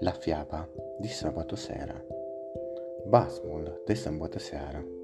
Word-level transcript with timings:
La 0.00 0.12
fiaba 0.12 0.68
di 0.98 1.08
sabato 1.08 1.56
sera. 1.56 2.00
Basmul 3.06 3.82
di 3.84 3.94
sabato 3.94 4.38
sera. 4.38 4.97